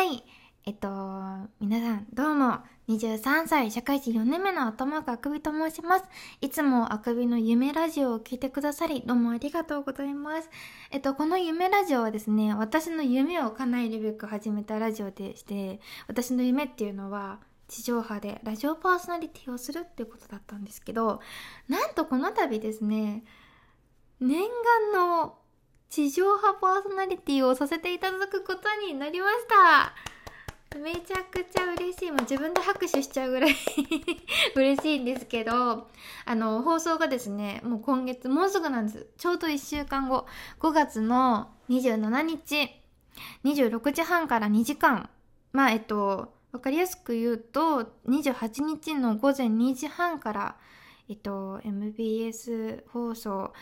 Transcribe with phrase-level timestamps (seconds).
[0.00, 0.24] はい。
[0.64, 0.88] えっと、
[1.60, 6.06] 皆さん、どうも、23歳、社会人4年目の頭があくびと申します。
[6.40, 10.48] いつもあくびの夢ラジオを聞いてくださり、どうもありがとうございます。
[10.90, 21.20] えっと、この夢ラジオはですね、私の夢を叶えるべく始めたラジオでして、私の夢っていうのは、地上波でラジオパーソナリティをするっていうことだったんですけど、
[21.68, 23.22] なんとこの度ですね、
[24.18, 25.39] 念願の
[25.90, 30.78] 地上波パーソナリティをさせていただくことになりました。
[30.78, 32.12] めちゃくちゃ嬉しい。
[32.12, 33.56] もう自分で拍手しちゃうぐらい
[34.54, 35.88] 嬉しいんですけど、
[36.24, 39.08] あの、放送がですね、もう今月、もうすぐなんです。
[39.18, 40.28] ちょうど1週間後、
[40.60, 42.70] 5月の27日、
[43.42, 45.10] 26時半から2時間。
[45.52, 50.56] まあ、えっと、わかりやすく言うと、28日の午前2時半から、
[51.08, 53.52] えっと、MBS 放送、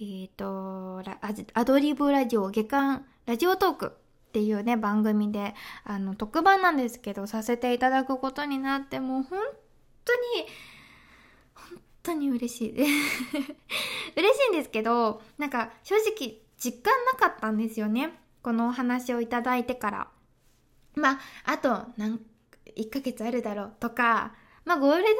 [0.00, 1.18] えっと、ラ
[1.54, 3.86] アドリブラジオ、下巻ラジオトーク
[4.28, 9.40] っていうね、番組で、あの、特番なんですけど、させていただくことになって、もう本
[10.04, 10.20] 当に、
[11.52, 12.70] 本当に嬉しい。
[12.78, 18.20] 嬉しいんですけど、なんか、正直、実感なかったんですよね。
[18.40, 20.08] このお話をいただいてから。
[20.94, 22.20] まあ、あと、なん、
[22.76, 25.16] 1ヶ月あるだろうとか、まあ、ゴールデンウ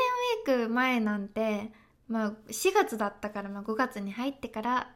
[0.62, 1.72] ィーク前なんて、
[2.08, 4.90] まあ、4月だったから、まあ、5月に入ってから、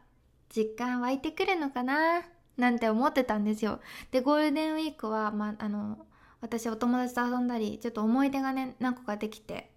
[0.55, 2.23] 実感湧いてくるのかな
[2.57, 3.81] なんて思ってたんですよ。
[4.11, 6.07] で、ゴールデンウィークは、まあ、あの、
[6.41, 9.71] 私お友達と遊んだり、ちょっと思い出がね、何個かできて。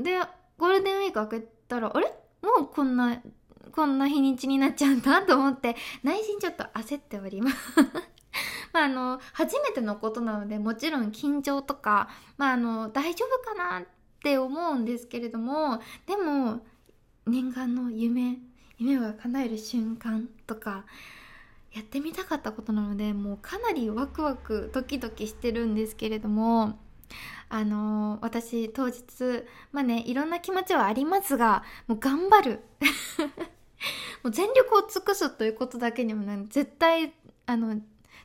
[0.00, 0.18] で、
[0.56, 2.06] ゴールデンウィーク開けたら、あれ？
[2.42, 3.20] もうこんな、
[3.72, 7.56] こんな日にちになっちゃうんだと思って、内心ちょっと焦っております。
[8.72, 13.84] まあ、あの、初めてのことなので、もちろん緊張とか、まあ、あの、大丈夫かな
[14.22, 16.64] って思うんですけれども、でも、
[17.26, 18.38] 念願の夢、
[18.78, 20.84] 夢が叶える瞬間とか、
[21.72, 26.78] やってみたかったことなのでもうかなりワクワクドキドキしてるんですけれども
[27.48, 29.02] あのー、私当日
[29.72, 32.60] まあねいろんな気持ちはありますがもう頑張る。
[34.22, 37.12] もう全力を尽くすということだけにもね絶対
[37.46, 37.80] あの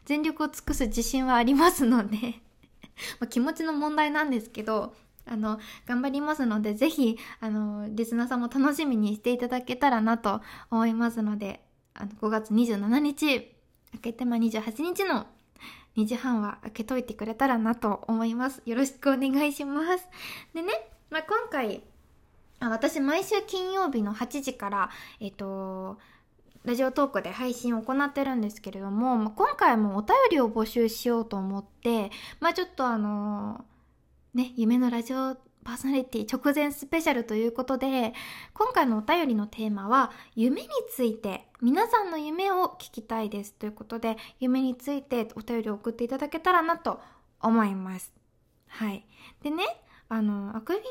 [0.05, 2.35] 全力を尽くす自信はありますので
[3.19, 4.94] ま気持ちの問題なんですけど
[5.29, 11.61] あの、頑張りますので、ぜひ、あの、リスナーさんも楽しみにしていただけたらなと思いますので、
[11.93, 13.55] あの、5月27日、
[13.91, 15.27] 開けてま28日の
[15.95, 18.61] 2時半は開けといてくれたらなと思います。
[18.65, 20.07] よろしくお願いします。
[20.53, 20.73] でね、
[21.09, 21.81] まあ、今回、
[22.59, 24.89] 私毎週金曜日の8時から、
[25.19, 25.97] えっと、
[26.63, 33.63] ラジオトークで配信を行ってるんですけれども、まあ、今回もお便りを募集しようと思って、まあちょっとあの
[34.37, 38.13] ね、夢のラジオパーソナリティ直前スペシャルということで、
[38.53, 47.01] 今回のお便りのテーマは、夢について、皆さんの夢を聞きたいですということで、夢についてお便りを送っていただけたらなと
[47.41, 48.13] 思います。
[48.67, 49.07] はい。
[49.41, 49.63] でね、
[50.07, 50.83] あの、あくびね、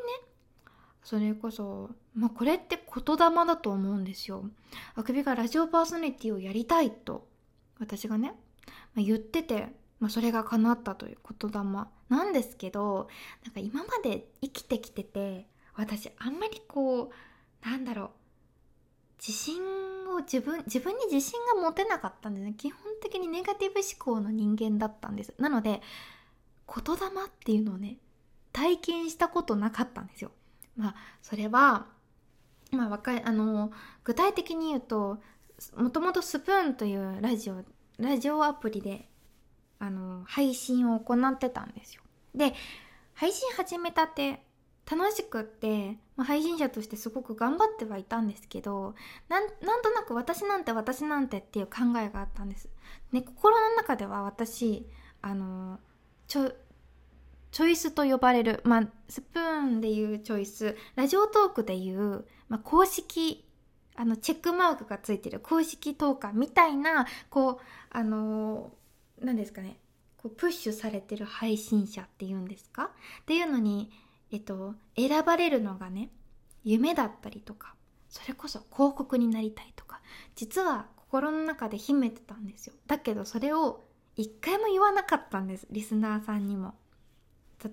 [1.05, 4.45] それこそ、まあ、これって言霊だと思うんですよ。
[4.97, 7.29] あくびがラジオパーソナリティをやりたいと、
[7.79, 8.35] 私がね、
[8.97, 9.69] まあ、言ってて、
[10.01, 13.09] まあ、それが叶ったという言霊なんですけど
[13.45, 17.11] なんか今まで生きてきてて私あんまりこ
[17.65, 18.11] うなんだろう
[19.19, 19.63] 自信
[20.11, 22.55] を自分自分に自信が持てなかったんですね。
[22.57, 25.35] 基本的にネガティブ思考の人間だったんです。
[25.39, 25.81] なので
[26.69, 27.97] 言霊っていうのをね
[28.53, 30.31] 体験したことなかったんですよ。
[30.77, 31.87] まあそれは
[32.71, 33.73] まあわかあの
[34.05, 35.19] 具体的に言うと
[35.77, 37.65] もともとスプーンというラジオ
[37.99, 39.09] ラジオアプリで
[39.79, 42.03] あの、配信を行ってたんですよ。
[42.35, 42.55] で、
[43.15, 44.43] 配信始めたって、
[44.89, 48.95] 楽しくって、まあ、配信者としてすごく頑張ってはいたんですけど、
[49.29, 52.69] なん、なんとなく私なんて私なんてっていう考えがあったんです。
[53.11, 54.89] ね、心の中では私、
[55.23, 55.81] あの、
[56.29, 56.53] ちょ、
[57.51, 63.45] チョイスと呼ばれる、まあ、スプーンでいうチョイス、ラジオトークでいう、まあ、公式、
[63.97, 68.71] あの、チェックマークがついてる公式投下みたいな、こう、あの
[69.21, 69.79] 何ですかね。
[70.17, 72.91] こうプッシュされてる配信者っていうんですか？
[73.23, 73.91] っていうのに、
[74.31, 76.11] えっと、選ばれるのがね
[76.65, 77.75] 夢だったりとか
[78.09, 80.01] それこそ広告になりたいとか
[80.35, 82.75] 実は心の中で秘めてたんですよ。
[82.87, 83.85] だけどそれを
[84.17, 86.75] 一回も言わなかったんですリスナーさんにも。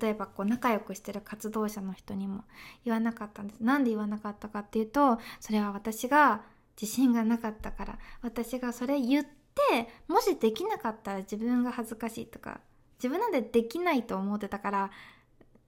[0.02, 2.46] 例えばこう仲良くしてる活動者の人にも
[2.86, 3.60] 言わなかったんです。
[3.62, 6.42] なんで言わなかったかっていうとそれは私が
[6.82, 12.62] 自信がなかったから私がそれ言ってでもしできなかったら自分が恥ずかしいとか
[12.98, 14.92] 自分なんでできないと思ってたから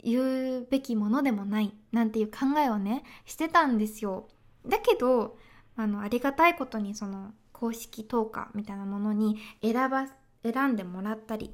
[0.04, 4.28] 言うべきものでもないなんていう考えをねしてたんですよ。
[4.66, 5.38] だけど
[5.76, 10.08] あのありがたいことにその公式投下みたいなものに選ば
[10.44, 11.52] 選んでもらったり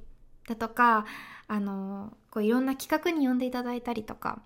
[0.48, 1.06] だとか
[1.48, 4.42] あのこういろんな企画に呼んでいただいたりとか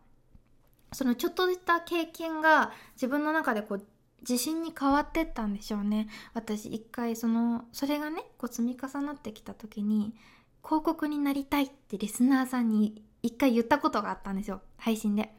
[0.91, 3.85] そのちょっとした経験が自分の中でこう
[4.21, 6.07] 自信に変わってったんでしょうね。
[6.33, 10.13] 私一回そのそれがねこう積み重なってきた時に
[10.63, 14.61] 広告になりたいってリスナーさんに一回言ったことがあったんですよ。
[14.77, 15.31] 配信で。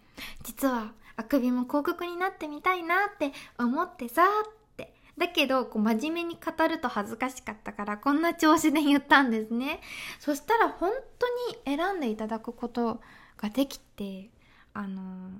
[0.45, 4.95] 実はあくびも広告になってみたいなって思ってさって。
[5.19, 9.81] だけどこう真面目に語ると恥ずかしかったからこんな調子で言ったんですね。
[10.21, 11.27] そしたら本当
[11.73, 13.01] に選んでいただくこと
[13.37, 14.31] ができて
[14.75, 15.31] あの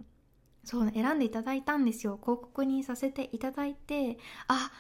[0.67, 2.19] そう選んでいただいたんですよ。
[2.21, 4.19] 広告にさせていただいて
[4.49, 4.71] あ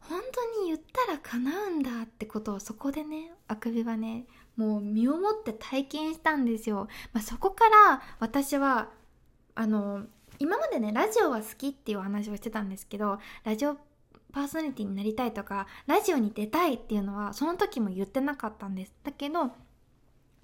[0.00, 4.26] 本当に言ったら叶うんだってことをそこでねあくびはね
[4.56, 8.90] もう身をもって体験したんですよ、まあ、そこから私は
[9.54, 10.02] あの
[10.40, 13.76] 今までねラジオは好きっていう話をしてたんですけどラジオ
[14.32, 18.92] パーソナリティになりたいとかラジオに出たいっていうのはその時も言ってなかったんです。
[19.04, 19.52] だけど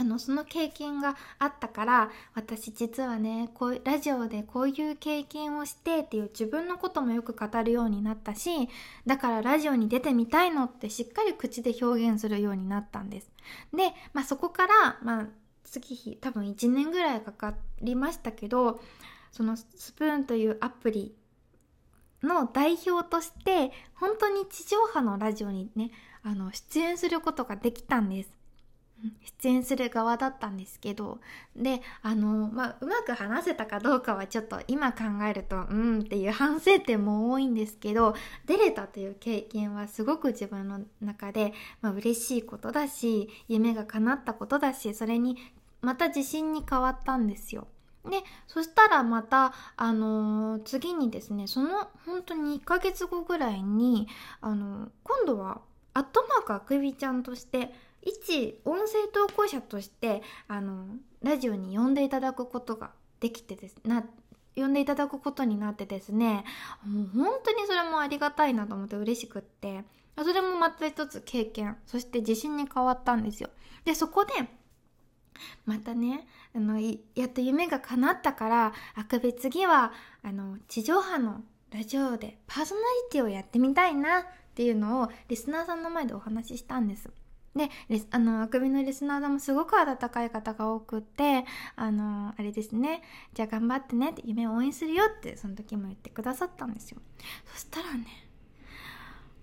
[0.00, 8.50] あのその経験があったから私実はねこうラジオでこういう経験をしてっていう自分のこともよく語るようになったし
[9.06, 13.30] だからラジオに出てみたいのってしっかり口で表現するようになったんです。
[13.74, 15.26] で、まあ、そこから、まあ、
[15.64, 18.80] 月日多分1年ぐらいかかりましたけど
[19.32, 21.14] そのスプーンというアプリ
[22.22, 25.90] の代表として本当に地上波のラジオにね
[26.22, 28.39] あの出演することができたんです。
[29.42, 31.18] 出演する側だったんですけど
[31.56, 38.14] であの、まあ、うまく話せたかどうかはちょっと今考えるとうんっていう反省点も多いんですけど
[38.46, 45.36] 出れたという経験はすごく自分の中で、まあ、嬉しいことだし夢が叶ったことだしそれに
[45.80, 47.66] また自信に変わったんですよ。
[48.04, 54.08] でそしたらまた、あのー、次にですねその本当に1ヶ月後ぐらいに、
[54.40, 55.60] あのー、今度は
[55.92, 57.70] アットマークあくびちゃんとして
[58.02, 60.86] 一音声投稿者としてあの
[61.22, 64.04] ラジオに呼んでいただくことができてですな
[64.56, 66.44] 呼んでいただくことになってですね
[66.84, 69.84] もう本当にそれもありがたいなと思って嬉しくって
[70.16, 73.48] それもまた一つ経験そして自信に変わったんですよ。
[73.84, 74.32] でそこで
[75.64, 79.92] またねあのやっと夢が叶ったからあくび次は
[80.22, 84.24] あの地上波のラジオでパーソナリティをやってみたいなっ
[84.54, 87.08] ていうのをリスナーさんの前でお話ししたんです。
[87.54, 87.68] で
[88.10, 91.44] あのあくびのリスナーさんもすごく温かい方が多くって
[91.76, 93.02] あのあれですね。
[93.34, 96.98] じゃあ頑張ってねって夢を応援するよってその時も言ってくださったんですよ。
[97.52, 98.06] そしたらね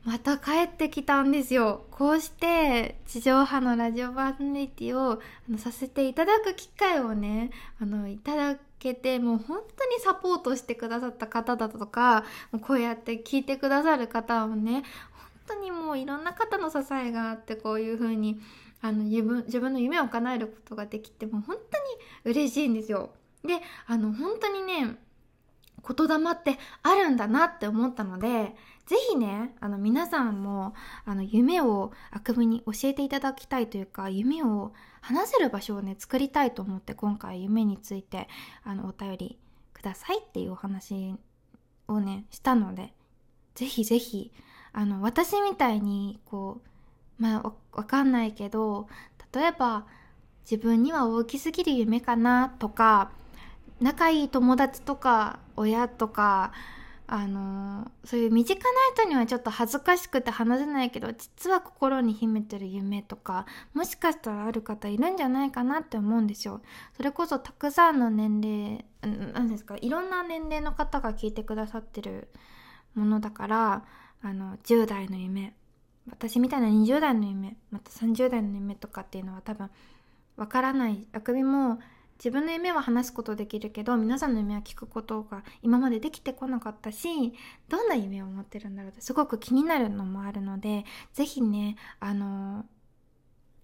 [0.05, 1.85] また帰ってきたんですよ。
[1.91, 5.19] こうして地上波のラジオパーソナリティをあ
[5.49, 7.51] のさせていただく機会をね
[7.81, 12.23] あのいただけてもう本当にサポートしてくださった方だとか
[12.61, 14.83] こうやって聞いてくださる方をね
[15.47, 18.39] 当にもういろんな方の支えがあってこういう風に
[18.81, 21.55] あの自分自分の夢を叶えることができてもう本
[22.25, 23.11] 当に嬉しいんですよ。
[23.43, 24.97] であの本当にね
[25.87, 28.55] 言霊ってあるんだなって思ったので
[28.85, 30.73] 是非ねあの皆さんも
[31.05, 38.27] あの夢をあくびに教えていただきたいというか夢を話せる場所をね作りたいと思って今回夢について
[38.63, 39.39] あのお便り
[39.73, 41.15] くださいっていうお話
[41.87, 42.93] をねしたので
[43.55, 44.31] 是非是非
[44.77, 46.61] あの私みたいにこ
[47.19, 48.87] うまあわかんないけど
[49.33, 49.87] 例えば
[50.43, 53.09] 自分には大きすぎる夢かなとか
[53.81, 56.51] 仲いい友達とか親とか
[57.07, 66.61] あのそういう身近な人にはちょっと恥ずかしくて話せないけど実は心に秘めてる夢とかもしかしたらある方いるんじゃないかなって思うんですよ。
[66.95, 68.85] それこそたくさんの年齢
[69.33, 72.27] なんですかいろんな年齢の方が聞いてくださってる
[72.93, 73.83] ものだから
[74.21, 75.53] あの10代の夢
[76.09, 79.69] 私みたいな20代の夢また30代の夢とかっていうのは多分
[80.37, 81.79] わからないあくびも
[82.17, 87.33] 自分の夢は話すことできるけど皆さんの夢は聞くことが今までできてこなかったし
[87.69, 92.65] どんな夢を持ってるんだろうってすごく気になるのもあるので是非ねあの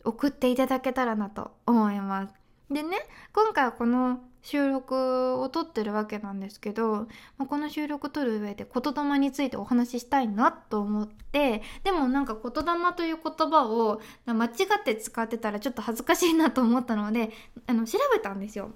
[0.04, 2.34] 送っていただけたらなと思います。
[2.70, 2.98] でね
[3.34, 7.08] 今回はこの収録を撮ってるわけなんですけど、
[7.38, 17.32] まあ、この収録撮る上で言霊についてお話ししたいなと思ってでもなんか言霊という言葉を間違って使ってたらちょっと恥ずかしいなと思ったので
[17.68, 18.72] あの調べたんですよ。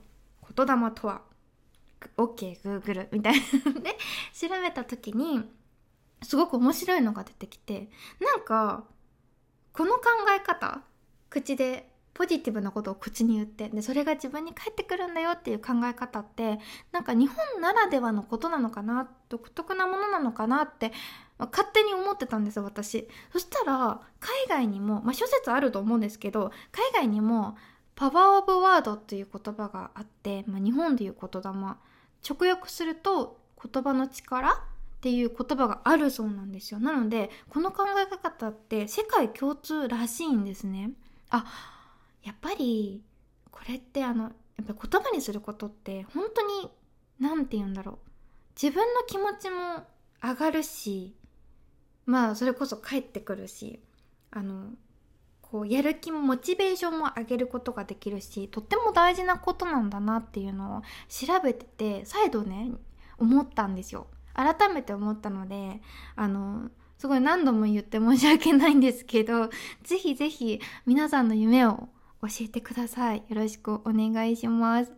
[0.55, 1.21] 言霊とは。
[2.15, 3.73] OK Google みたいな。
[3.81, 3.97] で
[4.33, 5.51] 調べた時に
[6.23, 8.85] すごく面白いのが出てきてなんか
[9.73, 10.03] この考
[10.35, 10.81] え方
[11.29, 16.57] 口でポジティブなことを口に言ってでそれが自分に返ってくるんだよっていう考え方って
[16.91, 20.91] なんか日本ならではのことなのかな独特なものなのかなって
[21.37, 23.07] まあ、勝手に思ってたんですよ私。
[23.31, 27.55] そしたら海外にも、まあ、諸説あると思うんですけど海外にも
[27.95, 31.51] パワーオブワードっていう言葉があって、まあ、日本でいう言霊。
[32.27, 34.55] 直訳すると言葉の力っ
[35.01, 36.79] ていう言葉があるそうなんですよ。
[36.79, 40.91] なのでこの考え方って世界共通らしいんですね。
[41.29, 41.45] あ
[42.23, 43.03] やっぱり
[43.51, 44.29] これってあのや
[44.63, 46.69] っぱ言葉にすることって本当に
[47.19, 47.97] 何て言うんだろう。
[48.61, 49.85] 自分の気持ちも
[50.23, 51.15] 上がるし
[52.07, 53.79] まあそれこそ帰ってくるし
[54.31, 54.71] あの
[55.41, 62.71] こうやる気もモチベーションも上げることができるしとっても大事なことなんだなっていうのを調べてて再度ね
[63.17, 64.07] 思ったんですよ。
[64.33, 65.81] 改めて思ったので
[66.15, 69.49] あのすごい何度も言って申し訳ないんですけど
[69.83, 71.89] ぜひぜひ皆さんの夢を
[72.21, 73.23] 教えてください。
[73.27, 74.91] よろしくお願いします。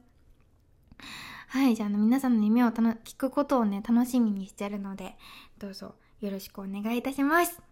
[1.50, 5.16] はいじゃあの皆さんの夢を聞くことをね楽しみにしてるので
[5.58, 7.69] どうぞよろしくお願いいたします。